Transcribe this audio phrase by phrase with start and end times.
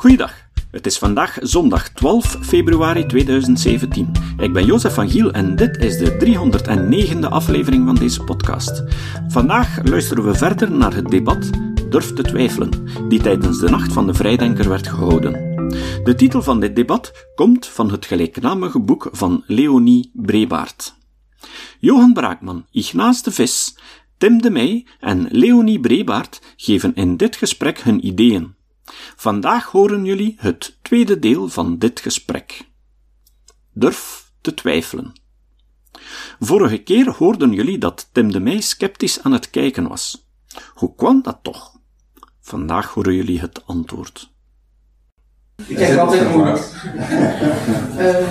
[0.00, 0.34] Goeiedag.
[0.70, 4.12] Het is vandaag zondag 12 februari 2017.
[4.38, 6.16] Ik ben Jozef van Giel en dit is de
[7.20, 8.82] 309e aflevering van deze podcast.
[9.28, 11.50] Vandaag luisteren we verder naar het debat
[11.90, 12.70] Durf te twijfelen,
[13.08, 15.32] die tijdens de Nacht van de Vrijdenker werd gehouden.
[16.04, 20.94] De titel van dit debat komt van het gelijknamige boek van Leonie Brebaert.
[21.78, 23.76] Johan Braakman, Ignaas de Vis,
[24.18, 28.58] Tim de Meij en Leonie Brebaert geven in dit gesprek hun ideeën.
[29.16, 32.68] Vandaag horen jullie het tweede deel van dit gesprek.
[33.72, 35.12] Durf te twijfelen.
[36.40, 40.28] Vorige keer hoorden jullie dat Tim de Meij sceptisch aan het kijken was.
[40.74, 41.78] Hoe kwam dat toch?
[42.40, 44.30] Vandaag horen jullie het antwoord.
[45.66, 46.58] Ik kijk altijd moeilijk.
[47.98, 48.28] uh,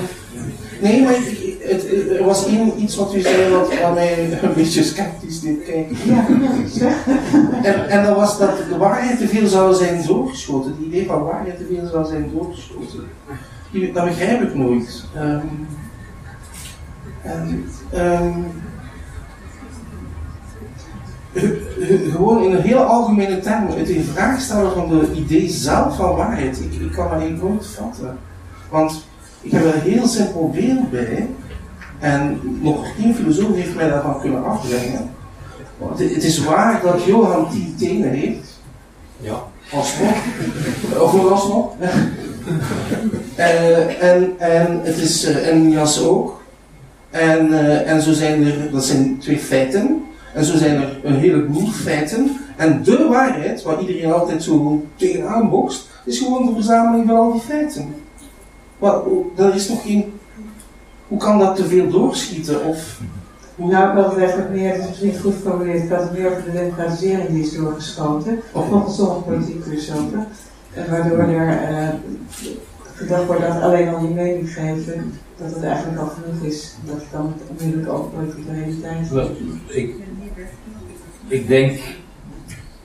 [0.81, 4.83] nee, maar ik, het, er was één, iets wat u zei wat, mij een beetje
[4.83, 5.97] sceptisch deed kijken.
[6.03, 6.25] Ja,
[7.63, 10.71] en, en dat was dat de waarheid te veel zou zijn doorgeschoten.
[10.71, 13.07] Het idee van waarheid te veel zou zijn doorgeschoten.
[13.93, 15.03] Dat begrijp ik nooit.
[15.17, 15.67] Um,
[17.21, 18.45] en, um,
[22.11, 26.15] gewoon in een heel algemene term, het in vraag stellen van de idee zelf van
[26.15, 28.17] waarheid, ik, ik kan niet nooit vatten.
[28.69, 29.07] Want
[29.41, 31.29] ik heb er een heel simpel beeld bij,
[31.99, 35.09] en nog geen filosoof heeft mij daarvan kunnen afbrengen.
[35.77, 38.59] Want het is waar dat Johan tien tenen heeft.
[39.17, 39.43] Ja.
[39.71, 40.15] Alsnog.
[40.99, 41.73] Of vooralsnog.
[43.37, 46.41] uh, en, en het is, uh, en Jas ook.
[47.09, 50.03] En, uh, en zo zijn er, dat zijn twee feiten.
[50.33, 52.37] En zo zijn er een heleboel feiten.
[52.55, 57.31] En de waarheid, waar iedereen altijd zo tegenaan bokst, is gewoon de verzameling van al
[57.31, 57.95] die feiten.
[58.79, 58.99] Maar
[59.35, 60.18] er is nog geen.
[61.09, 62.65] Hoe kan dat te veel doorschieten?
[62.65, 62.99] Of...
[63.55, 66.43] Nou, ik had het eigenlijk meer, het is misschien goed geformuleerd, had het meer over
[66.43, 68.39] de democratisering is doorgeschoten.
[68.51, 70.27] Of volgens sommige politieke filosofen.
[70.89, 71.89] Waardoor er uh,
[72.95, 76.75] gedacht wordt dat alleen al je mening geven, dat het eigenlijk al genoeg is.
[76.85, 79.75] Dat het dan onmiddellijk ook politieke realiteit is.
[79.75, 79.95] Ik,
[81.27, 81.79] ik denk,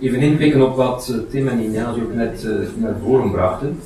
[0.01, 3.81] even inpikken op wat Tim en Inja's ook net uh, naar voren brachten.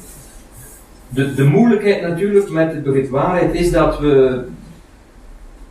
[1.08, 4.44] De, de moeilijkheid natuurlijk met het begrip waarheid is dat we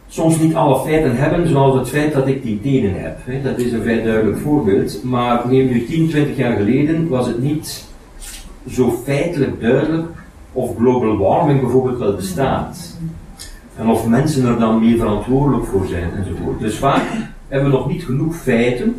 [0.08, 3.44] soms niet alle feiten hebben, zoals het feit dat ik die tenen heb.
[3.44, 5.04] Dat is een vrij duidelijk voorbeeld.
[5.04, 7.86] Maar neem nu 10, 20 jaar geleden was het niet
[8.70, 10.08] zo feitelijk duidelijk
[10.54, 12.98] of global warming bijvoorbeeld wel bestaat.
[13.76, 16.60] En of mensen er dan meer verantwoordelijk voor zijn enzovoort.
[16.60, 17.04] Dus vaak
[17.48, 18.96] hebben we nog niet genoeg feiten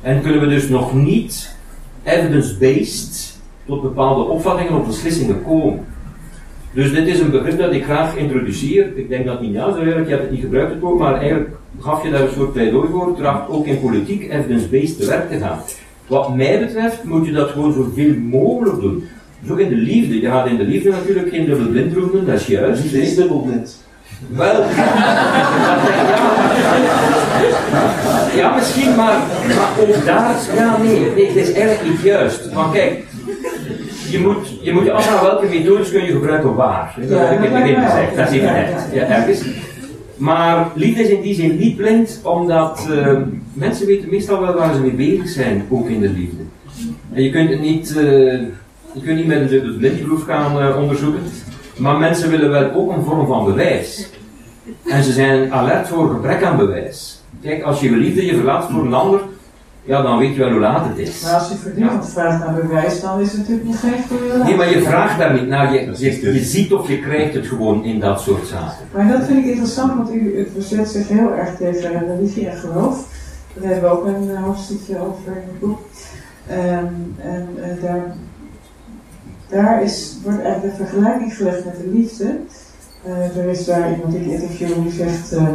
[0.00, 1.56] en kunnen we dus nog niet
[2.02, 3.35] evidence-based
[3.66, 5.84] tot bepaalde opvattingen of beslissingen komen.
[6.72, 8.96] Dus dit is een begrip dat ik graag introduceer.
[8.96, 11.14] Ik denk dat niet ja, zo eigenlijk, je hebt het niet gebruikt het woord, maar
[11.14, 11.50] eigenlijk
[11.80, 15.38] gaf je daar een soort pleidooi voor, tracht ook in politiek evidence-based te werk te
[15.38, 15.58] gaan.
[16.06, 19.04] Wat mij betreft moet je dat gewoon zoveel mogelijk doen.
[19.40, 20.20] Dus ook in de liefde.
[20.20, 22.82] Je gaat in de liefde natuurlijk geen dubbelblind doen, dat is juist.
[22.82, 23.84] Liefde is dubbelblind.
[24.28, 24.62] Wel,
[28.36, 29.18] ja, misschien, maar,
[29.56, 32.52] maar ook daar, ja nee, nee, het is eigenlijk niet juist.
[32.52, 33.04] Maar kijk,
[34.10, 36.94] je moet, je moet afvragen welke methodes kun je gebruiken waar.
[37.08, 38.86] Dat heb ik in het begin gezegd, dat is even net.
[38.92, 39.44] Ja, ergens.
[40.16, 43.18] Maar liefde is in die zin niet blind, omdat uh,
[43.52, 46.42] mensen weten meestal wel waar ze mee bezig zijn, ook in de liefde.
[47.12, 48.02] En je kunt het niet, uh,
[48.92, 51.22] je kunt niet met een dubbele blindproef gaan uh, onderzoeken,
[51.76, 54.10] maar mensen willen wel ook een vorm van bewijs.
[54.84, 57.20] En ze zijn alert voor gebrek aan bewijs.
[57.42, 59.20] Kijk, als je liefde je verlaat voor een ander,
[59.86, 61.22] ja, dan weet je wel hoe laat het is.
[61.22, 62.10] Maar als je voortdurend ja.
[62.10, 65.32] vraagt naar bewijs, dan is het natuurlijk niet voor je Nee, maar je vraagt daar
[65.34, 65.72] niet naar.
[65.72, 68.86] Je, je, je, ziet of je krijgt het gewoon in dat soort zaken.
[68.92, 73.08] Maar dat vind ik interessant, want u, verzet zich heel erg tegen religie en geloof.
[73.54, 75.78] Daar hebben we ook een hoofdstukje over in het boek.
[76.50, 78.14] Um, en uh, daar,
[79.48, 82.38] daar is, wordt eigenlijk de vergelijking gelegd met de liefde.
[83.06, 85.32] Uh, er is daar iemand in het interview die zegt...
[85.32, 85.48] Uh,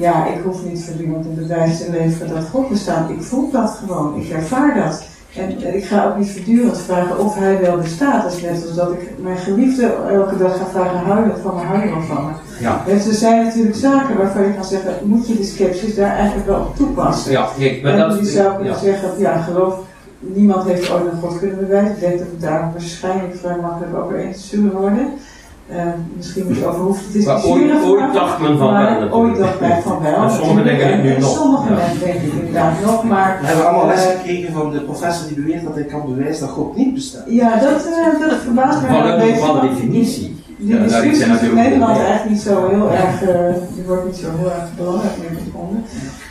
[0.00, 3.10] ja, ik hoef niet voor iemand een bewijs te leveren dat God bestaat.
[3.10, 5.02] Ik voel dat gewoon, ik ervaar dat.
[5.36, 8.22] En ik ga ook niet voortdurend vragen of hij wel bestaat.
[8.22, 11.54] Dat is net als dat ik mijn geliefde elke dag ga vragen, hou je van
[11.54, 12.32] me, hou je wel van me.
[12.60, 12.82] Ja.
[12.86, 16.46] Dus er zijn natuurlijk zaken waarvan je kan zeggen, moet je de sceptisch daar eigenlijk
[16.46, 17.32] wel op toepassen.
[17.32, 18.78] Ja, kijk, maar en dat, je zou kunnen ja.
[18.78, 19.74] zeggen, ja, geloof,
[20.18, 21.94] niemand heeft ooit een God kunnen bewijzen.
[21.94, 25.12] Ik denk dat we daar waarschijnlijk vrij makkelijk over eens zullen worden.
[25.72, 25.76] Uh,
[26.16, 27.66] misschien niet over hoeft te discussiëren.
[27.66, 29.10] Maar ooit, ooit dacht men van wel.
[29.10, 30.30] Ooit dacht men van wel.
[30.30, 31.36] Sommigen denken het nu nog.
[31.36, 31.76] Sommige Ja.
[31.76, 33.38] mensen denken het inderdaad nog, maar...
[33.40, 36.46] We hebben allemaal les eh, gekregen van de professor die beweert dat hij kan bewijzen
[36.46, 37.22] dat God niet bestaat.
[37.26, 40.38] Ja, dat, eh, dat verbaast mij wel een beetje, definitie.
[40.58, 43.22] die Ja, daar discussie zijn is in natuurlijk Nederland ook- eigenlijk niet zo heel erg,
[43.22, 45.84] eh, die wordt niet zo heel erg belangrijk meer gevonden.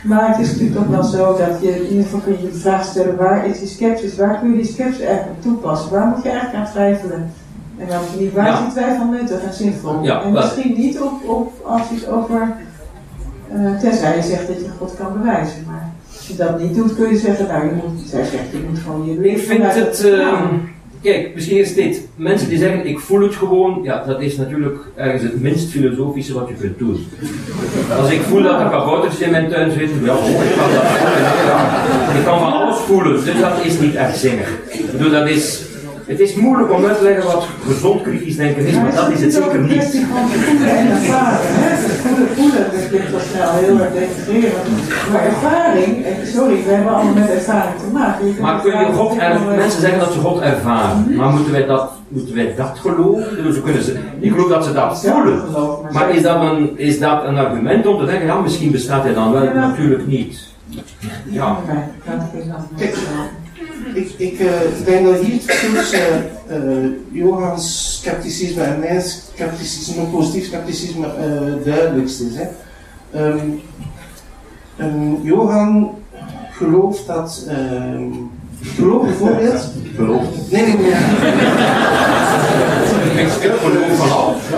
[0.04, 2.58] Maar het is natuurlijk toch wel zo dat je in ieder geval kun je de
[2.58, 5.90] vraag stellen, waar is die sceptisch, waar kun je die sceptisch eigenlijk op toepassen?
[5.90, 7.30] Waar moet je eigenlijk aan twijfelen?
[7.80, 8.52] En dan niet, waar Ja.
[8.52, 10.02] is die twijfel nuttig en zinvol?
[10.02, 12.52] Ja, en wel- misschien niet op, op als je het over,
[13.52, 15.64] eh, tenzij je zegt dat je God kan bewijzen.
[15.66, 18.64] Maar als je dat niet doet, kun je zeggen, nou je moet, zij zegt, je
[18.68, 20.04] moet gewoon je Ik leven vind vanuit het.
[20.04, 20.44] ehm,
[21.02, 22.00] kijk, misschien is dit.
[22.16, 26.34] Mensen die zeggen ik voel het gewoon, ja, dat is natuurlijk ergens het minst filosofische
[26.34, 27.06] wat je kunt doen.
[28.00, 30.82] Als ik voel dat er kabouters in mijn tuin zitten, ja, oh, ik kan dat
[30.86, 32.18] voelen.
[32.18, 34.58] Ik kan van alles voelen, dus dat is niet echt zinnig.
[34.68, 35.68] Ik bedoel, dat is.
[36.10, 39.20] Het is moeilijk om uit te leggen wat gezond kritisch denken is, maar dat is
[39.20, 39.72] het zeker niet.
[39.72, 41.38] kwestie van voelen en ervaren.
[41.42, 41.86] Hè?
[41.86, 44.68] Dus Voelen, voelen, dat klinkt wel snel heel erg denigrerend.
[45.12, 48.26] Maar ervaring, eh, sorry, we hebben allemaal met ervaring te maken.
[48.40, 51.52] Maar kun je ervaren God er, allerlei- mensen zeggen dat ze God ervaren, maar moeten
[51.52, 53.44] wij dat, moeten wij dat geloven?
[53.44, 55.42] Dus we kunnen ze, ik geloof dat ze dat voelen.
[55.92, 59.14] Maar is dat, een, is dat een argument om te denken, ja, misschien bestaat hij
[59.14, 59.44] dan wel?
[59.44, 59.52] Ja.
[59.52, 60.48] Natuurlijk niet.
[61.30, 61.58] Ja.
[63.94, 64.14] Ik zo.
[64.16, 64.48] Ik, eh,
[64.84, 66.58] denk dat hier het tussen eh,
[67.12, 72.32] Johans scepticisme en mijn scepticisme, positief scepticisme, eh duidelijkst is.
[72.34, 72.46] Hè.
[74.76, 75.90] Ehm, Johan
[76.50, 77.44] gelooft dat.
[77.48, 78.12] ehm
[78.76, 79.72] geloof bijvoorbeeld.
[79.94, 80.50] Gelooft.
[80.50, 80.92] Nee, nee, nee.
[83.24, 84.50] Ik, geloof.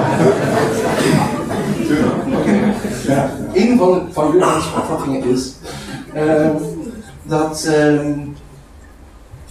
[3.55, 5.53] Een van, van Johans opvattingen is
[6.15, 6.51] ehm,
[7.23, 7.71] dat,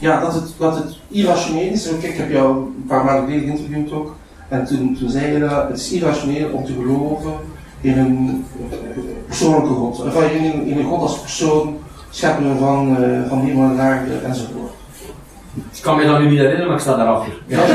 [0.02, 1.88] ja, dat, het, dat het irrationeel is.
[1.90, 4.16] Kijk, ik heb jou een paar maanden geleden geïnterviewd ook.
[4.50, 7.34] En toen, toen zei je dat het is irrationeel om te geloven
[7.82, 8.78] in een eh,
[9.28, 10.04] persoonlijke God.
[10.34, 11.78] In, een- in een God als persoon,
[12.10, 14.72] schepper van, eh, van hemel en aarde enzovoort.
[15.74, 17.34] Ik kan me dat nu niet herinneren, maar ik sta daarachter.
[17.48, 17.58] Ja.
[17.58, 17.68] Dat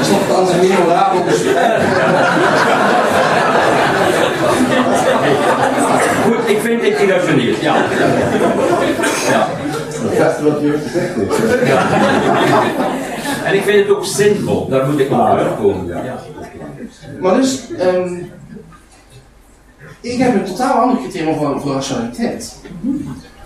[0.00, 1.82] is nog dan een memorabel gesprek.
[6.24, 7.54] Goed, ik vind dit irrationeel.
[7.60, 7.76] Ja.
[9.30, 9.48] ja.
[10.18, 11.66] Dat is wat je gezegd heeft.
[11.66, 11.86] ja.
[13.44, 15.86] En ik vind het ook zinvol, daar moet ik nog op terugkomen.
[15.86, 16.18] Ja.
[17.20, 18.14] Maar dus, ehm,
[20.00, 22.56] ik heb een totaal ander criterium voor, voor rationaliteit.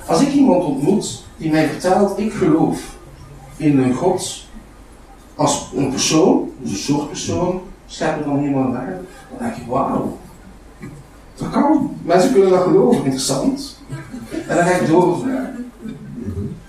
[0.06, 2.80] Als ik iemand ontmoet die mij vertelt, ik geloof
[3.56, 4.46] in een God
[5.34, 9.66] als een persoon, dus een soort persoon, schepper van hemel en aarde, dan denk ik,
[9.66, 10.18] wauw,
[11.38, 11.90] dat kan.
[12.02, 13.76] Mensen kunnen dat geloven, interessant.
[14.46, 15.70] En dan ga ik doorvragen.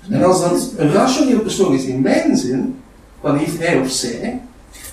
[0.09, 2.75] En als dat een rationeel persoon is in mijn zin,
[3.21, 4.41] dan heeft hij of zij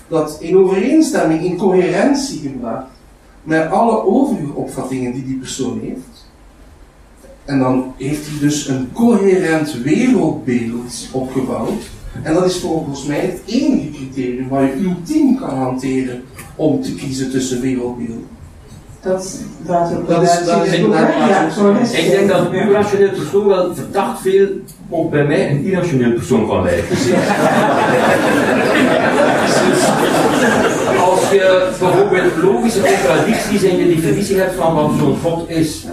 [0.07, 2.87] dat in overeenstemming, in coherentie gebracht
[3.43, 6.25] met alle overige opvattingen die die persoon heeft.
[7.45, 11.89] En dan heeft hij dus een coherent wereldbeeld opgebouwd.
[12.23, 16.23] En dat is volgens mij het enige criterium waar je ultiem kan hanteren
[16.55, 18.36] om te kiezen tussen wereldbeelden.
[19.07, 21.47] Dat ook Dat is- dat is Ja.
[21.91, 22.61] Ik denk dat een Ja.
[22.65, 24.47] irrationeel persoon wel verdacht veel
[24.89, 26.87] ook bij mij een irrationeel persoon kan lijken.
[31.11, 35.85] Als je bijvoorbeeld logische contradicties in je definitie hebt van wat zo'n God is,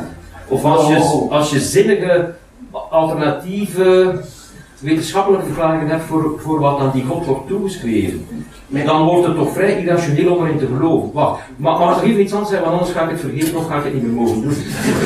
[0.49, 2.31] of als je, als je zinnige
[2.91, 4.15] alternatieve
[4.85, 8.27] wetenschappelijke verklaringen hebt voor, voor wat aan die God wordt toegeschreven,
[8.69, 11.11] dan wordt het toch vrij irrationeel om erin te geloven.
[11.13, 13.77] Wacht, maar ik even iets anders zeggen, want anders ga ik het vergeten of ga
[13.77, 14.55] ik het niet meer mogen doen.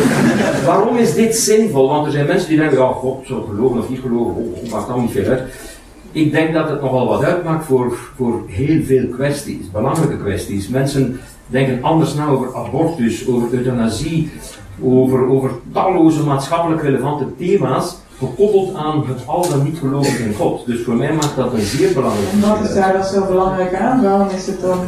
[0.66, 1.88] Waarom is dit zinvol?
[1.88, 4.84] Want er zijn mensen die denken, ja, God, zo geloven of niet geloven, oh, maakt
[4.84, 5.42] allemaal niet veel uit.
[6.12, 10.68] Ik denk dat het nogal wat uitmaakt voor, voor heel veel kwesties, belangrijke kwesties.
[10.68, 14.30] Mensen denken anders na over abortus, over euthanasie,
[14.82, 20.66] over, over talloze maatschappelijk relevante thema's, gekoppeld aan het al dan niet geloven in God.
[20.66, 23.74] Dus voor mij maakt dat een zeer belangrijk En wat is daar dan zo belangrijk
[23.74, 24.02] aan?
[24.02, 24.78] Waarom is het dan,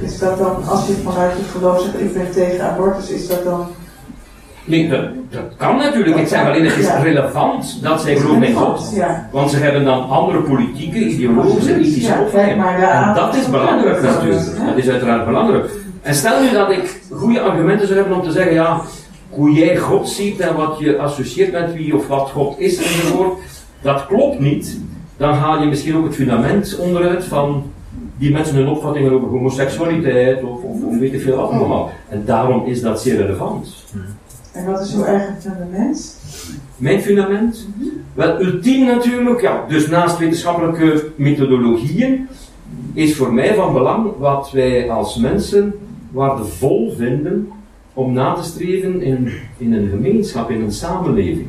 [0.00, 3.44] is dat dan, als je vanuit je geloof zegt, ik ben tegen abortus, is dat
[3.44, 3.66] dan...
[4.64, 6.16] Nee, dat, dat kan natuurlijk.
[6.16, 6.98] Ik zeg alleen, het is Ja.
[7.02, 8.90] relevant dat zij geloven in God.
[8.94, 9.28] Ja.
[9.32, 12.20] Want ze hebben dan andere politieke, ideologische, ethische ja.
[12.20, 12.90] opvattingen.
[12.92, 14.46] En dat is belangrijk natuurlijk.
[14.66, 15.70] Dat is uiteraard belangrijk.
[16.02, 18.80] En stel nu dat ik goede argumenten zou hebben om te zeggen, ja,
[19.38, 23.38] hoe jij God ziet en wat je associeert met wie of wat God is enzovoort,
[23.82, 24.80] dat klopt niet.
[25.16, 27.62] Dan haal je misschien ook het fundament onderuit van
[28.16, 31.90] die mensen hun opvattingen over homoseksualiteit of, of, of weet ik veel wat allemaal.
[32.08, 33.84] En daarom is dat zeer relevant.
[34.52, 36.16] En wat is uw eigen fundament?
[36.76, 37.68] Mijn fundament?
[38.14, 42.28] Wel, ultiem natuurlijk, ja, dus naast wetenschappelijke methodologieën,
[42.92, 45.74] is voor mij van belang wat wij als mensen
[46.10, 47.52] waardevol vinden
[47.98, 51.46] om na te streven in, in een gemeenschap, in een samenleving.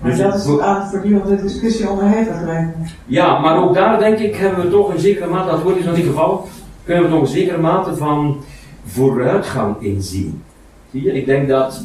[0.00, 2.68] Maar dat is aan voortdurende discussie onderhevig me.
[3.06, 5.84] Ja, maar ook daar denk ik hebben we toch een zekere mate, dat wordt in
[5.84, 6.48] zo'n geval,
[6.84, 8.36] kunnen we toch een zekere mate van
[8.84, 10.42] vooruitgang inzien.
[10.90, 11.12] Zie je?
[11.12, 11.84] Ik denk dat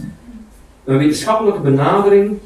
[0.84, 2.38] een wetenschappelijke benadering,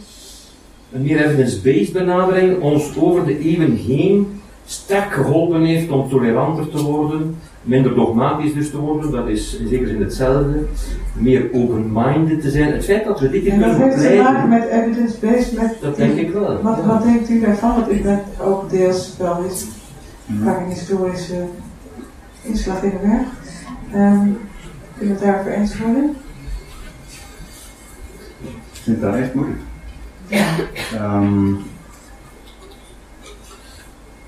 [0.92, 4.41] een meer evidence-based benadering, ons over de eeuwen heen
[4.72, 9.68] sterk geholpen heeft om toleranter te worden, minder dogmatisch dus te worden, dat is in
[9.68, 10.66] zekere zin hetzelfde,
[11.14, 12.72] meer open-minded te zijn.
[12.72, 15.78] Het feit dat we dit hier En dat kunnen heeft te maken met evidence-based, met
[15.82, 16.62] dat denk ik wel.
[16.62, 17.76] Wat, wat denkt u daarvan?
[17.76, 19.66] Want u bent ook deels wel eens
[20.44, 21.46] vaak een historische
[22.42, 23.28] inslag in de werk.
[23.94, 24.28] Ehm
[25.02, 26.16] kun je het daarover eens worden?
[28.74, 29.60] Ik vind dat echt moeilijk.
[30.94, 31.54] Ehm,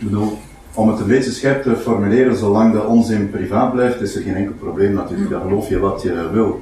[0.04, 0.38] bedoel,
[0.74, 4.36] om het een beetje scherp te formuleren, zolang de onzin privaat blijft, is er geen
[4.36, 5.30] enkel probleem natuurlijk.
[5.30, 6.62] Dan geloof je wat je wil.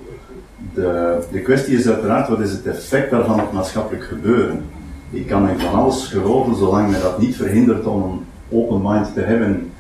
[0.74, 4.64] De, de kwestie is uiteraard, wat is het effect daarvan op maatschappelijk gebeuren?
[5.10, 9.14] Ik kan in van alles geloven, zolang mij dat niet verhindert om een open mind
[9.14, 9.72] te hebben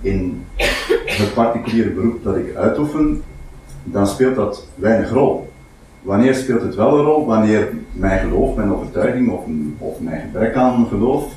[0.00, 0.44] in
[1.04, 3.22] het particuliere beroep dat ik uitoefen,
[3.84, 5.52] dan speelt dat weinig rol.
[6.02, 7.26] Wanneer speelt het wel een rol?
[7.26, 9.40] Wanneer mijn geloof, mijn overtuiging of,
[9.78, 11.32] of mijn gebrek aan geloof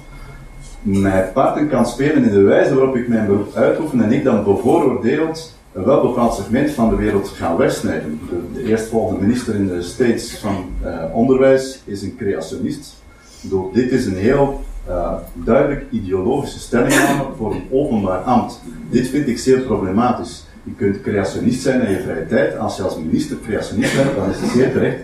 [0.82, 4.44] mij parten kan spelen in de wijze waarop ik mijn beroep uitoefen en ik dan
[4.44, 8.20] bevooroordeeld een welbepaald segment van de wereld ga wegsnijden.
[8.30, 12.96] De, de eerstvolgende minister in de States van eh, Onderwijs is een creationist.
[13.42, 18.62] Door dit is een heel uh, duidelijk ideologische stellingname voor een openbaar ambt.
[18.90, 20.46] Dit vind ik zeer problematisch.
[20.64, 22.58] Je kunt creationist zijn in je vrije tijd.
[22.58, 25.00] Als je als minister creationist bent, dan is het zeer terecht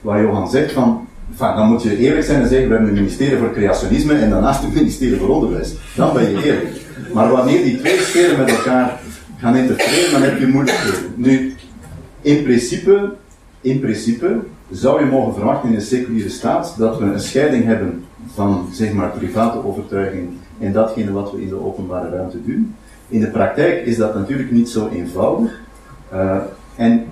[0.00, 1.06] waar Johan zegt van,
[1.38, 4.62] dan moet je eerlijk zijn en zeggen, we hebben een ministerie voor creationisme en daarnaast
[4.62, 5.74] een ministerie voor onderwijs.
[5.96, 6.80] Dan ben je eerlijk.
[7.12, 9.00] Maar wanneer die twee sferen met elkaar
[9.38, 11.12] gaan interfereren, dan heb je moeilijkheden.
[11.14, 11.54] Nu,
[12.20, 13.12] in principe,
[13.60, 14.38] in principe
[14.70, 18.92] zou je mogen verwachten in een seculiere staat dat we een scheiding hebben van, zeg
[18.92, 22.74] maar, private overtuiging en datgene wat we in de openbare ruimte doen.
[23.08, 25.60] In de praktijk is dat natuurlijk niet zo eenvoudig.
[26.12, 26.36] Uh,
[26.76, 27.04] en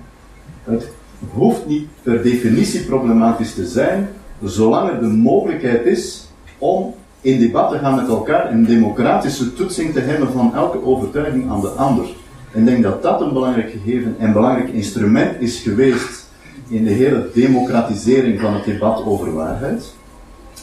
[0.63, 0.89] het
[1.29, 4.09] hoeft niet per definitie problematisch te zijn,
[4.43, 9.93] zolang er de mogelijkheid is om in debat te gaan met elkaar, een democratische toetsing
[9.93, 12.05] te hebben van elke overtuiging aan de ander.
[12.53, 16.29] En ik denk dat dat een belangrijk gegeven en belangrijk instrument is geweest
[16.67, 19.93] in de hele democratisering van het debat over waarheid.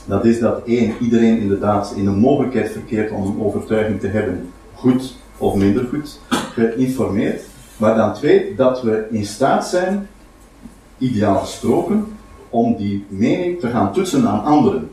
[0.05, 4.49] Dat is dat één, iedereen inderdaad in de mogelijkheid verkeert om een overtuiging te hebben,
[4.75, 6.21] goed of minder goed,
[6.55, 7.43] geïnformeerd.
[7.77, 10.09] Maar dan twee, dat we in staat zijn,
[10.99, 12.07] ideaal gesproken,
[12.51, 14.91] om die mening te gaan toetsen aan anderen.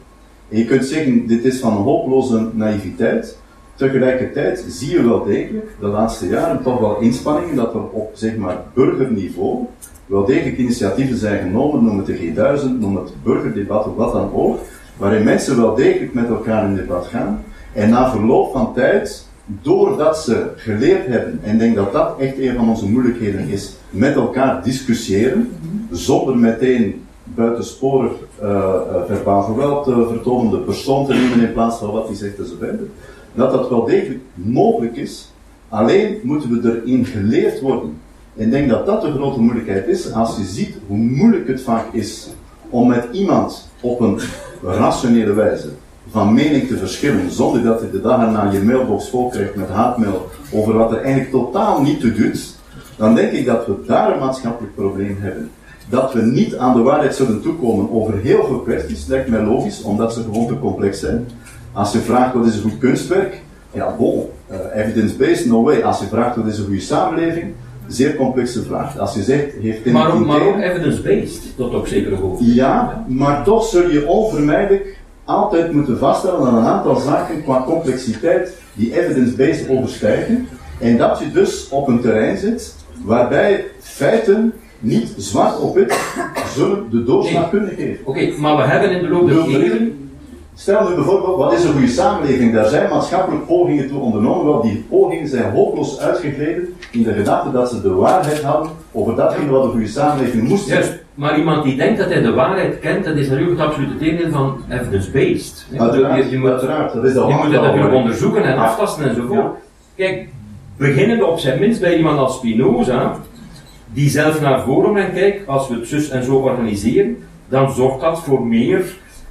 [0.50, 3.38] En je kunt zeggen, dit is van een hopeloze naïviteit.
[3.76, 8.36] Tegelijkertijd zie je wel degelijk de laatste jaren toch wel inspanningen dat er op zeg
[8.36, 9.66] maar, burgerniveau
[10.06, 14.34] wel degelijk initiatieven zijn genomen, noem het de G1000, noem het burgerdebat of wat dan
[14.34, 14.60] ook,
[14.98, 17.44] waarin mensen wel degelijk met elkaar in debat gaan
[17.74, 22.38] en na verloop van tijd, doordat ze geleerd hebben, en ik denk dat dat echt
[22.38, 25.52] een van onze moeilijkheden is, met elkaar discussiëren,
[25.92, 28.12] zonder meteen buitensporig
[28.44, 28.74] uh,
[29.08, 32.80] verbaal geweld te vertonen, de persoon te nemen in plaats van wat hij zegt enzovoort,
[33.34, 35.32] dat dat wel degelijk mogelijk is,
[35.70, 37.98] alleen moeten we erin geleerd worden.
[38.36, 41.62] En ik denk dat dat de grote moeilijkheid is, als je ziet hoe moeilijk het
[41.62, 42.28] vaak is
[42.70, 44.20] om met iemand op een
[44.64, 45.70] rationele wijze
[46.16, 49.70] van mening te verschillen, zonder dat je de dag erna je mailbox vol krijgt met
[49.70, 52.56] haatmail over wat er eigenlijk totaal niet toe doet,
[52.98, 55.50] dan denk ik dat we daar een maatschappelijk probleem hebben.
[55.90, 59.82] Dat we niet aan de waarheid zullen toekomen over heel veel kwesties, lijkt mij logisch,
[59.82, 61.28] omdat ze gewoon te complex zijn.
[61.72, 63.42] Als je vraagt wat is een goed kunstwerk,
[63.72, 65.82] ja, bon, uh, evidence-based, no way.
[65.82, 67.54] Als je vraagt wat is een goede samenleving,
[67.88, 68.98] zeer complexe vraag.
[68.98, 72.54] Als je zegt, heeft maar ook, maar ook evidence-based, tot op zekere hoogte.
[72.54, 78.58] Ja, maar toch zul je onvermijdelijk altijd moeten vaststellen dat een aantal zaken qua complexiteit
[78.74, 80.48] die evidence-based overstijgen.
[80.80, 86.00] En dat je dus op een terrein zit waarbij feiten niet zwart op wit
[86.56, 88.00] zullen de doorslag kunnen geven.
[88.06, 90.05] Oké, okay, maar we hebben in de loop der eeuwen...
[90.58, 92.54] Stel nu bijvoorbeeld, wat is een goede samenleving?
[92.54, 97.52] Daar zijn maatschappelijk pogingen toe ondernomen, wel die pogingen zijn hopeloos uitgegleden in de gedachte
[97.52, 100.84] dat ze de waarheid hadden over datgene wat een goede samenleving moest zijn.
[101.16, 104.32] Maar iemand die denkt dat hij de waarheid kent, dat is natuurlijk het absolute tegendeel
[104.32, 105.66] van evidence-based.
[105.78, 109.10] Uiteraard, je, je, moet, uiteraard, dat is de je moet het natuurlijk onderzoeken en aftasten
[109.10, 109.38] enzovoort.
[109.38, 109.54] Ja.
[109.96, 110.28] Kijk,
[110.78, 113.16] beginnende op zijn minst bij iemand als Spinoza,
[113.94, 117.18] die zelf naar voren brengt, kijk, als we het zus en zo organiseren,
[117.50, 118.84] dan zorgt dat voor meer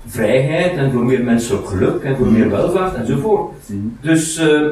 [0.06, 3.52] vrijheid en voor meer menselijk geluk en voor meer welvaart enzovoort.
[4.00, 4.68] Dus, uh,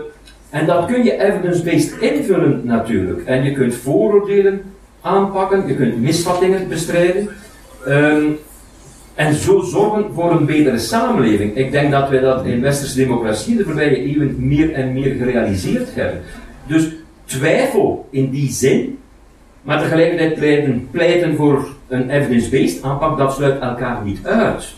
[0.51, 3.25] en dat kun je evidence-based invullen natuurlijk.
[3.25, 4.63] En je kunt vooroordelen
[5.01, 7.29] aanpakken, je kunt misvattingen bestrijden.
[7.89, 8.37] Um,
[9.15, 11.57] En zo zorgen voor een betere samenleving.
[11.57, 15.95] Ik denk dat wij dat in westerse democratie de voorbije eeuwen meer en meer gerealiseerd
[15.95, 16.21] hebben.
[16.67, 16.89] Dus
[17.25, 18.99] twijfel in die zin,
[19.63, 24.75] maar tegelijkertijd pleiten, pleiten voor een evidence-based aanpak, dat sluit elkaar niet uit.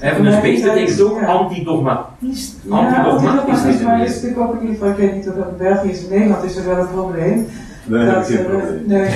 [0.00, 2.54] Evidence-based betekent ook antidogmatisch.
[2.62, 5.56] Ja, antidogmatisch, maar is natuurlijk ook in ieder geval, ik weet niet of dat in
[5.56, 7.48] België is, in Nederland is er wel een probleem.
[7.84, 8.82] Wij hebben geen probleem.
[8.86, 9.08] Nee.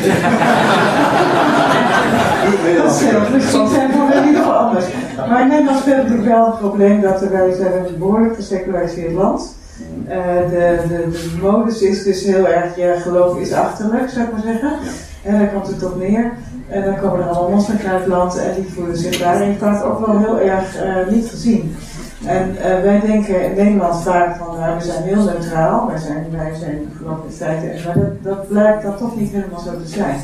[2.76, 3.20] dat is heel
[3.66, 4.84] zijn we in ieder geval anders.
[5.28, 9.58] Maar in Nederland speelt natuurlijk wel het probleem dat wij zijn een behoorlijk geseculariseerd land.
[10.08, 10.14] Uh,
[10.50, 14.42] de, de, de modus is dus heel erg, ja, geloof is achterlijk, zou ik maar
[14.42, 14.72] zeggen.
[15.22, 16.32] En daar komt het op neer.
[16.68, 19.84] En dan komen er allemaal moslims uit het land en die voelen zich daarin vaak
[19.84, 21.76] ook wel heel erg uh, niet gezien.
[22.24, 26.26] En uh, wij denken in Nederland vaak van, nou, we zijn heel neutraal, wij zijn,
[26.30, 29.88] wij zijn geloof in feite, maar dat, dat blijkt dan toch niet helemaal zo te
[29.88, 30.16] zijn.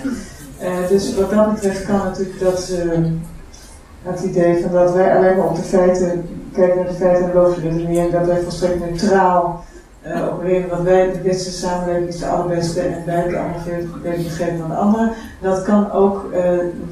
[0.62, 2.72] Uh, dus wat dat betreft kan natuurlijk dat,
[4.02, 7.34] het idee van dat wij alleen maar op de feiten kijken naar de feiten en
[7.34, 9.64] logische redenering, dat wij volstrekt neutraal
[10.06, 13.86] uh, opereren wat wij de beste samenleving is de allerbeste en wij het allemaal veel
[14.02, 15.12] beter geven dan de anderen.
[15.40, 16.40] Dat kan ook uh,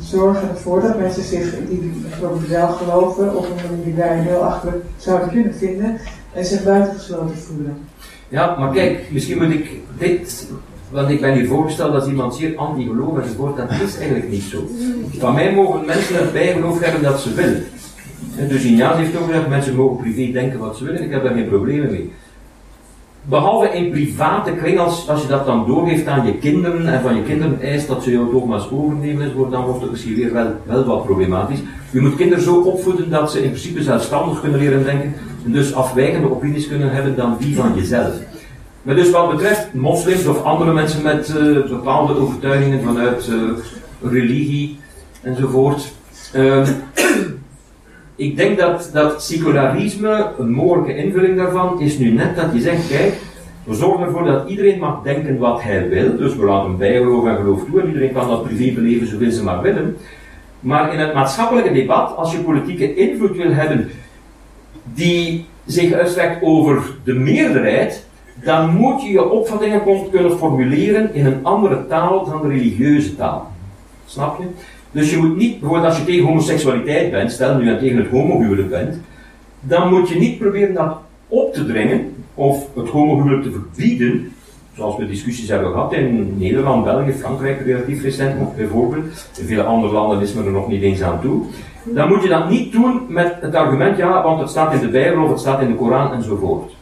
[0.01, 4.45] zorgen ervoor dat mensen zich die bijvoorbeeld wel geloven op een manier die wij heel
[4.45, 5.99] achterlijk zouden kunnen vinden
[6.33, 7.77] en zich buitengesloten voelen.
[8.29, 10.49] Ja, maar kijk, misschien moet ik dit,
[10.91, 14.69] want ik ben hier voorgesteld als iemand zeer anti-geloof enzovoort, dat is eigenlijk niet zo.
[15.19, 17.65] Van mij mogen mensen het bijgeloof hebben dat ze willen.
[18.37, 21.25] En dus Ignace heeft ook gezegd, mensen mogen privé denken wat ze willen, ik heb
[21.25, 22.13] daar geen problemen mee.
[23.29, 27.23] Behalve in private kring, als, je dat dan doorgeeft aan je kinderen en van je
[27.23, 31.05] kinderen eist dat ze jouw dogma's overnemen, dan wordt het misschien weer wel, wel wat
[31.05, 31.59] problematisch.
[31.91, 35.15] Je moet kinderen zo opvoeden dat ze in principe zelfstandig kunnen leren denken
[35.45, 38.15] en dus afwijkende opinies kunnen hebben dan die van jezelf.
[38.83, 43.51] Maar dus wat betreft moslims of andere mensen met uh, bepaalde overtuigingen vanuit uh,
[44.11, 44.79] religie
[45.23, 45.93] enzovoort.
[46.37, 46.69] Uh,
[48.17, 52.89] ik denk dat, dat secularisme, een mogelijke invulling daarvan, is nu net dat je zegt,
[52.89, 53.15] kijk,
[53.65, 57.37] we zorgen ervoor dat iedereen mag denken wat hij wil, dus we laten bijgeloof en
[57.37, 59.97] geloof toe en iedereen kan dat privé beleven zoveel ze maar willen.
[60.61, 63.91] Maar in het maatschappelijke debat, als je politieke invloed wil hebben
[64.85, 71.45] die zich uitstrekt over de meerderheid, dan moet je je opvattingen kunnen formuleren in een
[71.45, 73.53] andere taal dan de religieuze taal.
[74.07, 74.47] Snap je?
[74.95, 78.09] Dus je moet niet, bijvoorbeeld als je tegen homoseksualiteit bent, stel nu je tegen het
[78.09, 79.01] homohuwelijk bent,
[79.61, 80.97] dan moet je niet proberen dat
[81.29, 84.33] op te dringen of het homohuwelijk te verbieden,
[84.77, 89.05] zoals we discussies hebben gehad in Nederland, België, Frankrijk relatief recent bijvoorbeeld.
[89.39, 91.43] In vele andere landen is men er nog niet eens aan toe.
[91.85, 94.89] Dan moet je dat niet doen met het argument, ja, want het staat in de
[94.89, 96.73] Bijbel of het staat in de Koran enzovoort.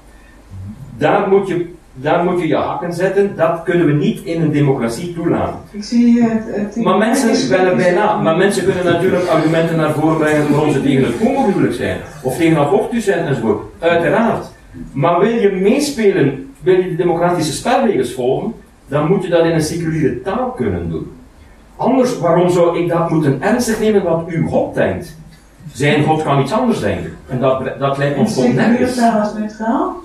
[0.98, 3.36] Daar moet je daar moet je je hakken zetten.
[3.36, 5.58] Dat kunnen we niet in een democratie toelaten.
[5.70, 6.42] Ik zie het.
[6.46, 8.16] het maar mensen bellen bijna.
[8.16, 11.98] Maar mensen kunnen natuurlijk argumenten naar voren brengen waarom ze tegen het homohuwelijk zijn.
[12.22, 13.62] Of tegen abortus zijn enzovoort.
[13.78, 14.46] Uiteraard.
[14.92, 18.54] Maar wil je meespelen, wil je de democratische spelregels volgen,
[18.88, 21.12] dan moet je dat in een seculiere taal kunnen doen.
[21.76, 25.16] Anders, waarom zou ik dat moeten ernstig nemen wat uw God denkt?
[25.72, 27.16] Zijn God kan iets anders denken.
[27.28, 28.94] En dat, dat lijkt ons tot nergens.
[28.94, 30.01] Seculiere taal als neutraal?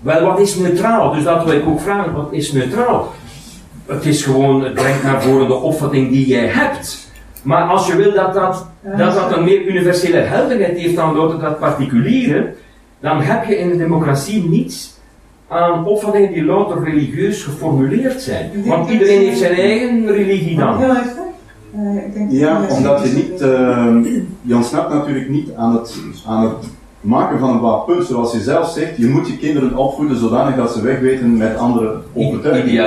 [0.00, 1.12] Wel, wat is neutraal?
[1.12, 3.12] Dus dat wil ik ook vragen, wat is neutraal?
[3.86, 7.06] Het is gewoon, het brengt naar voren de opvatting die jij hebt.
[7.42, 11.40] Maar als je wil dat dat, dat, dat een meer universele helderheid heeft dan louter
[11.40, 12.54] dat particuliere,
[13.00, 14.96] dan heb je in de democratie niets
[15.48, 18.50] aan opvattingen die louter religieus geformuleerd zijn.
[18.66, 20.80] Want iedereen heeft zijn eigen religie dan.
[22.28, 26.68] Ja, omdat je niet, uh, je ontsnapt natuurlijk niet aan het, aan het
[27.08, 30.56] maken van een bepaald punt, zoals je zelf zegt, je moet je kinderen opvoeden zodanig
[30.56, 32.82] dat ze wegweten met andere overtuigingen.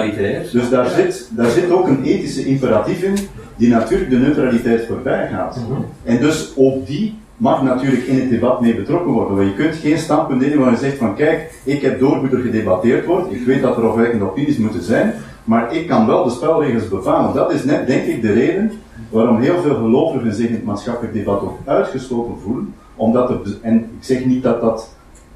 [0.52, 3.18] Dus daar, zit, daar zit ook een ethische imperatief in,
[3.56, 5.56] die natuurlijk de neutraliteit voorbij gaat.
[5.56, 5.82] Mhm.
[6.04, 9.36] En dus ook die mag natuurlijk in het debat mee betrokken worden.
[9.36, 12.30] Want je kunt geen standpunt nemen waar je zegt van kijk, ik heb door hoe
[12.30, 16.24] er gedebatteerd wordt, ik weet dat er afwijkende opinies moeten zijn, maar ik kan wel
[16.24, 17.36] de spelregels bepalen.
[17.36, 18.72] Dat is net, denk ik, de reden
[19.10, 23.78] waarom heel veel gelovigen zich in het maatschappelijk debat ook uitgesloten voelen, omdat er, en
[23.78, 24.90] ik zeg niet dat, dat,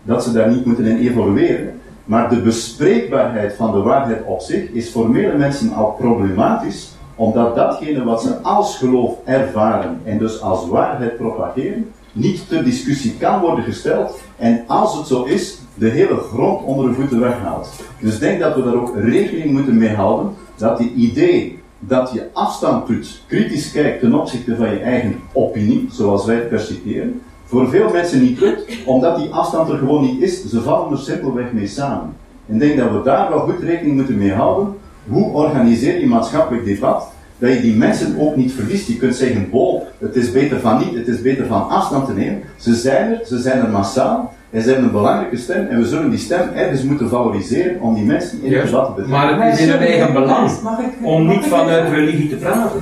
[0.04, 4.70] dat ze daar niet moeten in evolueren, maar de bespreekbaarheid van de waarheid op zich
[4.70, 10.42] is voor vele mensen al problematisch, omdat datgene wat ze als geloof ervaren en dus
[10.42, 15.90] als waarheid propageren, niet ter discussie kan worden gesteld en als het zo is, de
[15.90, 17.70] hele grond onder de voeten weghaalt.
[18.00, 22.12] Dus ik denk dat we daar ook rekening moeten mee houden dat die idee dat
[22.14, 27.22] je afstand doet, kritisch kijkt ten opzichte van je eigen opinie, zoals wij het percipiëren,
[27.46, 30.46] voor veel mensen niet lukt, omdat die afstand er gewoon niet is.
[30.46, 32.14] Ze vallen er simpelweg mee samen.
[32.48, 34.74] En ik denk dat we daar wel goed rekening moeten mee houden.
[35.08, 38.88] Hoe organiseer je maatschappelijk debat dat je die mensen ook niet verliest.
[38.88, 42.14] Je kunt zeggen, wow, het is beter van niet, het is beter van afstand te
[42.14, 42.42] nemen.
[42.58, 45.86] Ze zijn er, ze zijn er massaal, en ze hebben een belangrijke stem, en we
[45.88, 49.38] zullen die stem ergens moeten valoriseren om die mensen in het debat te betrekken.
[49.38, 51.96] Maar het is in hun eigen belang Mag ik, om mag niet ik vanuit even-
[52.00, 52.82] religie te praten.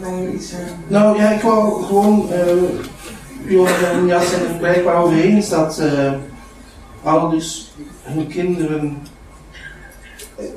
[0.00, 0.68] Mij iets zeggen.
[0.88, 2.36] Nou ja, ik wou gewoon, uh,
[3.46, 6.12] Johan Jas ik ben het wel over eens dat eh,
[7.02, 8.96] ouders hun kinderen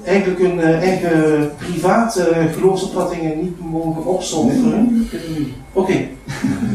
[0.04, 5.10] eigenlijk hun eh, eigen private geloofsopvattingen niet mogen opzommeren.
[5.74, 6.08] Oké,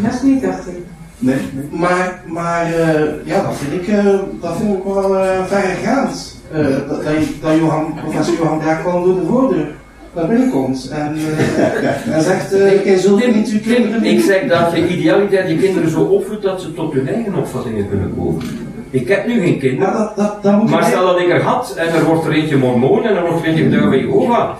[0.02, 0.84] Dat is niet, dacht ik.
[1.18, 1.36] Nee,
[1.70, 6.36] maar, maar eh, ja, dat vind ik, eh, dat vind ik wel eh verregaand.
[6.52, 9.66] Eh, dat, dat, dat Johan, professor Johan Braak gewoon door de voordeur
[10.14, 14.20] naar binnen komt en, eh, en zegt, eh jij zult Tim, niet uw kinderen Ik
[14.20, 18.12] zeg dat je idealiteit je kinderen zo opvoedt dat ze tot hun eigen opvattingen kunnen
[18.16, 18.42] komen.
[18.90, 19.92] Ik heb nu geen Maar kinderen.
[19.92, 22.32] dat, dat, dat moet Maar je- stel dat ik er had en er wordt er
[22.32, 24.50] eentje mormoon en er wordt er eentje van Jehovah.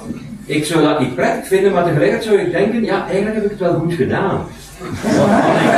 [0.47, 3.51] Ik zou dat niet prettig vinden, maar tegelijkertijd zou ik denken, ja, eigenlijk heb ik
[3.51, 4.41] het wel goed gedaan.
[4.81, 5.29] Want,
[5.61, 5.71] ik,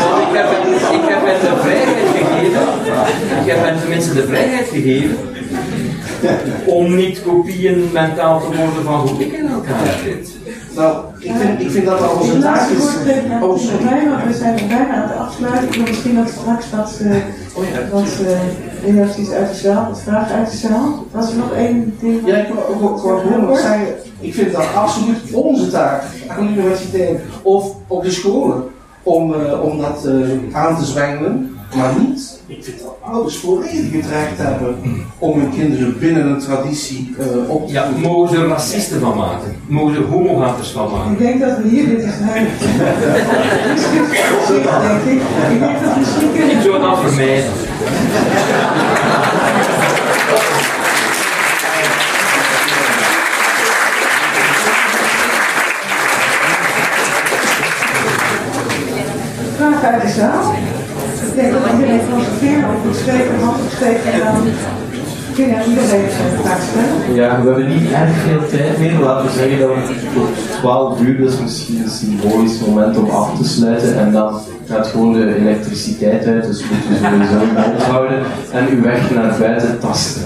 [0.00, 2.62] want ik, heb, hen- ik heb hen de vrijheid gegeven,
[3.44, 5.16] ik heb hen tenminste de vrijheid gegeven,
[6.66, 10.30] om niet kopieën mentaal te worden van hoe ik in elkaar zit.
[10.76, 12.84] Nou, ik vind, ik vind dat dat onze taak is.
[13.42, 14.26] Oh, sorry.
[14.26, 15.68] we zijn bijna aan het afsluiten.
[15.68, 17.00] Ik wil misschien dat straks wat,
[17.56, 17.88] Oh ja.
[17.92, 21.06] wat eh, reacties uit de zaal, wat vragen uit de zaal.
[21.10, 22.26] Was er nog één ding?
[22.26, 26.52] Ja, ik wil ook gewoon nog zeggen, ik vind dat absoluut onze taak aan de
[26.52, 28.64] universiteit of op de scholen
[29.02, 31.56] om, eh, om dat eh, aan te zwengelen.
[31.74, 34.76] Maar niet, ik vind dat ouders volledig het recht hebben
[35.18, 38.10] om hun kinderen binnen een traditie eh, op te Ja, voeden.
[38.10, 39.56] mogen ze er racisten van maken?
[39.66, 41.12] Mogen ze er homogaters van maken?
[41.12, 42.46] Ik denk dat we hier dit is denk
[45.06, 45.22] ik.
[45.22, 46.62] Ik denk dat we misschien Ik kunnen.
[46.62, 47.50] zou dat vermijden.
[59.56, 60.52] Vragen uit de zaal.
[61.28, 62.00] Ik denk dat iedereen
[62.86, 64.46] het opsteken en dan
[65.36, 66.10] iedereen
[66.42, 67.14] vraag stellen.
[67.14, 68.98] Ja, we hebben niet erg veel tijd meer.
[68.98, 73.10] Laten we zeggen dat we tot 12 uur, dat is misschien een symbolisch moment om
[73.10, 73.98] af te sluiten.
[73.98, 78.82] En dan gaat gewoon de elektriciteit uit, dus moet je sowieso mond houden en uw
[78.82, 80.22] weg naar buiten tasten.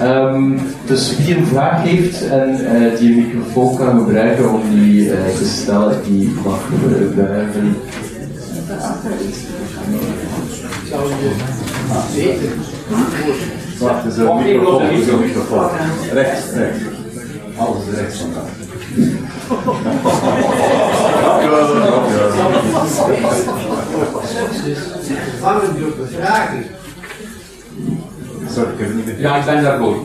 [0.00, 5.12] Ehm, dus wie een vraag heeft en eh, die een microfoon kan gebruiken om die
[5.12, 7.76] eh, te stellen, die mag uh, buigen.
[12.16, 13.78] Iets.
[13.78, 15.16] wacht, is een even microfoon, is een micro.
[15.18, 15.68] microfoon.
[16.12, 16.80] Rechts, rechts.
[17.56, 18.50] Alles is rechts vandaag.
[21.22, 21.66] Dank u wel.
[28.50, 29.20] Sorry, ik heb het niet meer.
[29.20, 29.96] Ja, ik ben daarvoor.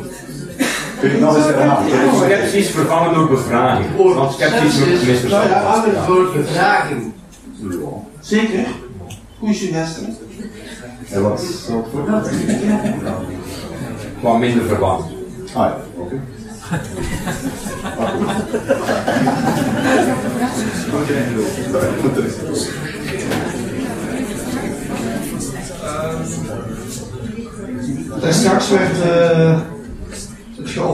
[0.99, 2.15] Kun je het nog eens herhalen?
[2.15, 3.85] Sceptisch vervangen door bevraging.
[3.95, 5.51] Want sceptisch wordt ja, misverstand.
[5.51, 7.13] aan het woord bevraging.
[8.19, 8.65] Zeker.
[9.39, 10.17] Goeie suggestie.
[11.11, 11.85] En wat het voor?
[14.19, 15.03] Kwam minder verwacht.
[15.53, 16.19] Ah ja, oké.
[28.21, 29.59] Daar straks werd uh,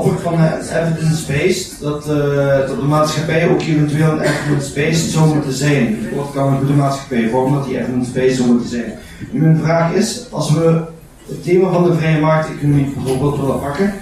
[0.03, 5.97] geopperd van uh, evidence-based, dat, de maatschappij ook eventueel een evidence-based zou moeten zijn.
[6.15, 8.93] Wat kan een goede maatschappij vormen dat die evidence-based zou moeten zijn?
[9.31, 10.81] Nu mijn vraag is, als we
[11.27, 13.93] het thema van de vrije markteconomie bijvoorbeeld willen pakken,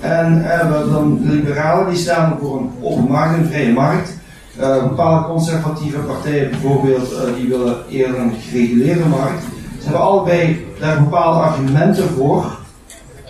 [0.00, 4.16] en uh, dan de liberalen die staan voor een open markt, een vrije markt,
[4.88, 9.42] bepaalde conservatieve partijen bijvoorbeeld, die willen eerder een gereguleerde markt.
[9.78, 12.58] Ze hebben allebei daar bepaalde argumenten voor.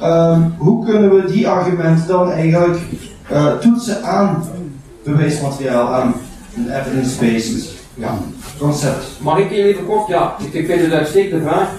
[0.02, 2.78] Um, hoe kunnen we die argumenten dan eigenlijk
[3.32, 4.44] uh, toetsen aan
[5.02, 6.14] bewijsmateriaal, aan
[6.56, 8.18] een evidence-based ja,
[8.58, 9.04] concept?
[9.20, 10.08] Mag ik hier even kort?
[10.08, 11.70] Ja, ik vind het een uitstekende vraag.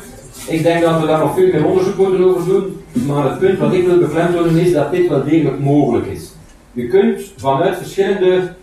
[0.47, 2.81] Ik denk dat we daar nog veel meer onderzoek moeten over doen.
[3.07, 6.31] Maar het punt wat ik wil beklemtonen is dat dit wel degelijk mogelijk is.
[6.71, 8.53] Je kunt vanuit verschillende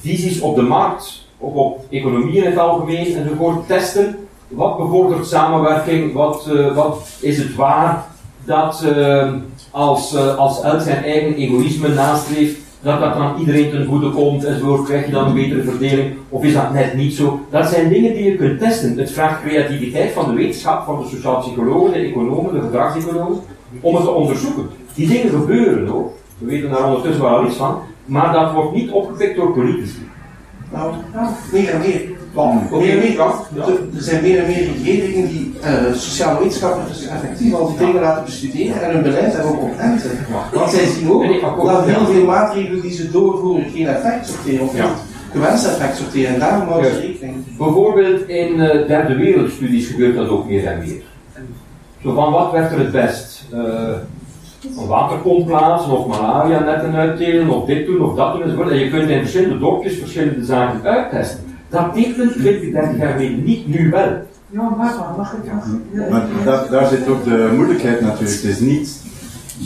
[0.00, 4.16] visies op de markt, of op economie in het algemeen enzovoort, testen
[4.48, 8.06] wat bevordert samenwerking, wat, uh, wat is het waar
[8.48, 9.32] dat uh,
[9.70, 14.44] als, uh, als elk zijn eigen egoïsme nastreeft, dat dat dan iedereen ten goede komt
[14.44, 17.40] enzovoort, krijg je dan een betere verdeling, of is dat net niet zo?
[17.50, 18.98] Dat zijn dingen die je kunt testen.
[18.98, 23.40] Het vraagt creativiteit van de wetenschap, van de sociaal psychologen, de economen, de gedragseconomen,
[23.80, 24.68] om het te onderzoeken.
[24.94, 28.90] Die dingen gebeuren hoor, we weten daar ondertussen wel iets van, maar dat wordt niet
[28.90, 30.08] opgepikt door politici.
[30.72, 30.94] Nou,
[31.52, 32.08] negeer, negeer.
[32.08, 33.20] meer en meer,
[33.96, 38.00] er zijn meer en meer regeringen die uh, sociale wetenschappen dus effectief al die dingen
[38.00, 40.10] laten bestuderen en hun beleid daarop openten.
[40.52, 41.22] Want zij zien ook
[41.64, 44.82] dat heel veel maatregelen die ze doorvoeren geen effect sorteren of niet
[45.32, 46.34] gewenst effect sorteren.
[46.34, 47.56] En daarom houden ze rekening.
[47.58, 51.02] Bijvoorbeeld in uh, derde wereldstudies gebeurt dat ook meer en meer.
[52.02, 53.44] Zo van wat werkt er het best?
[53.54, 53.60] Uh,
[54.78, 58.70] een waterpomp plaatsen, of malaria netten uitdelen, of dit doen, of dat doen enzovoort.
[58.70, 61.47] En je kunt in verschillende dorpjes verschillende zaken uittesten.
[61.68, 64.26] Dat tekent 20, 30 jaar geleden niet, nu wel.
[64.50, 66.10] Ja, maar mag ik nog?
[66.10, 68.42] Maar daar, daar zit ook de moeilijkheid natuurlijk.
[68.42, 69.02] Het is niet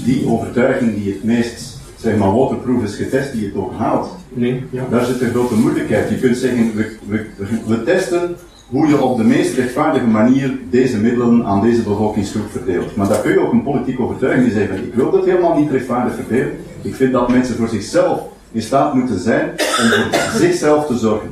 [0.04, 4.16] die overtuiging die het meest, zeg maar, waterproof is getest, die het ook haalt.
[4.28, 4.82] Nee, ja.
[4.90, 6.08] Daar zit een grote moeilijkheid.
[6.08, 7.26] Je kunt zeggen, we, we,
[7.66, 8.36] we testen
[8.68, 12.96] hoe je op de meest rechtvaardige manier deze middelen aan deze bevolkingsgroep verdeelt.
[12.96, 15.70] Maar daar kun je ook een politieke overtuiging die zegt, ik wil dat helemaal niet
[15.70, 16.52] rechtvaardig verdelen.
[16.82, 18.20] Ik vind dat mensen voor zichzelf
[18.52, 21.30] in staat moeten zijn om voor zichzelf te zorgen.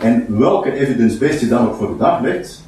[0.00, 2.62] En welke evidence-based je dan ook voor de dag legt,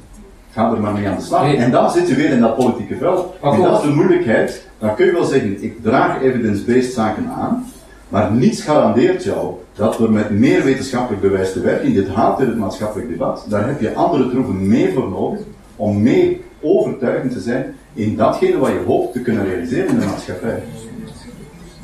[0.51, 1.53] ga er maar mee aan de slag.
[1.53, 3.33] En dan zit je weer in dat politieke veld.
[3.41, 4.67] En dat is de moeilijkheid.
[4.79, 7.65] Dan kun je wel zeggen, ik draag evidence-based zaken aan,
[8.09, 12.47] maar niets garandeert jou dat we met meer wetenschappelijk bewijs te werken, dit haalt in
[12.47, 15.39] het maatschappelijk debat, daar heb je andere troeven meer voor nodig
[15.75, 20.05] om mee overtuigend te zijn in datgene wat je hoopt te kunnen realiseren in de
[20.05, 20.63] maatschappij.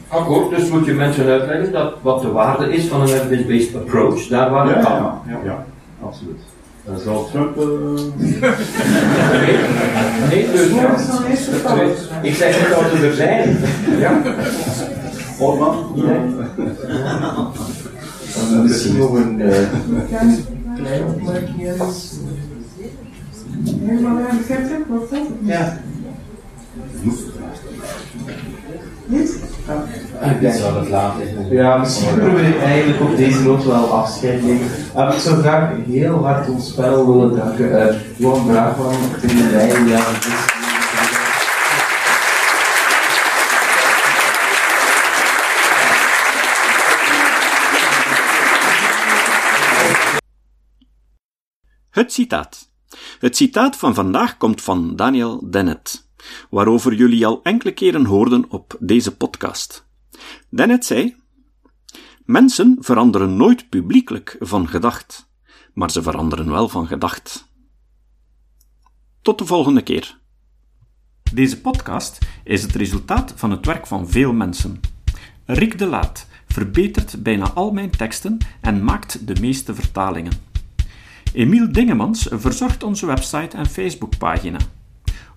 [0.09, 4.27] Akkoord, dus moet je mensen uitleggen dat wat de waarde is van een evidence-based approach,
[4.27, 4.93] daar waar het ja, kan.
[4.93, 5.65] Ja, ja, ja,
[6.03, 6.39] absoluut.
[6.85, 7.57] Dat zal Trump.
[7.57, 7.63] Uh...
[10.29, 10.71] nee, dus.
[12.21, 13.57] Ik zeg niet dat we er zijn.
[13.99, 14.21] Ja.
[15.39, 15.91] Orban?
[15.95, 16.23] Ja.
[18.63, 19.55] Misschien nog een uh,
[20.75, 21.75] klein opmerkje.
[23.85, 25.19] Helemaal aan de verte, wat dat?
[25.41, 25.77] Ja.
[29.09, 29.39] Niet?
[30.21, 31.29] Ik denk dat het laat is.
[31.49, 34.67] Ja, misschien kunnen we eigenlijk op deze noot wel afscheid nemen.
[34.95, 37.71] Uh, ik zou graag heel hard ons spel willen danken.
[37.71, 40.01] Uh, Johan Braakman, Tim de Rij, ja,
[51.89, 52.69] Het citaat.
[53.19, 56.08] Het citaat van vandaag komt van Daniel Dennett,
[56.49, 59.87] waarover jullie al enkele keren hoorden op deze podcast.
[60.49, 61.15] Dennett zei:
[62.25, 65.29] Mensen veranderen nooit publiekelijk van gedacht,
[65.73, 67.47] maar ze veranderen wel van gedacht.
[69.21, 70.17] Tot de volgende keer.
[71.33, 74.79] Deze podcast is het resultaat van het werk van veel mensen.
[75.45, 80.33] Rick de Laat verbetert bijna al mijn teksten en maakt de meeste vertalingen.
[81.33, 84.57] Emiel Dingemans verzorgt onze website en Facebookpagina.